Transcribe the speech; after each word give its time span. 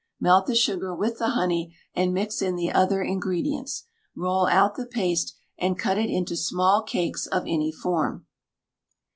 Melt 0.19 0.47
the 0.47 0.55
sugar 0.55 0.95
with 0.95 1.19
the 1.19 1.27
honey, 1.29 1.75
and 1.93 2.11
mix 2.11 2.41
in 2.41 2.55
the 2.55 2.71
other 2.71 3.03
ingredients; 3.03 3.83
roll 4.15 4.47
out 4.47 4.73
the 4.73 4.87
paste, 4.87 5.35
and 5.59 5.77
cut 5.77 5.99
it 5.99 6.09
into 6.09 6.35
small 6.35 6.81
cakes 6.81 7.27
of 7.27 7.43
any 7.45 7.71
form. 7.71 8.25